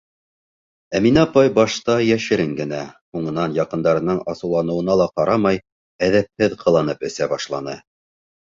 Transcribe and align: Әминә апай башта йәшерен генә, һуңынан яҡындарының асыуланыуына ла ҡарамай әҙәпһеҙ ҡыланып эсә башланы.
Әминә 0.99 1.25
апай 1.25 1.51
башта 1.57 1.97
йәшерен 2.05 2.55
генә, 2.61 2.79
һуңынан 3.17 3.53
яҡындарының 3.59 4.23
асыуланыуына 4.35 4.97
ла 5.03 5.07
ҡарамай 5.21 5.63
әҙәпһеҙ 6.09 6.61
ҡыланып 6.65 7.09
эсә 7.11 7.33
башланы. 7.37 7.81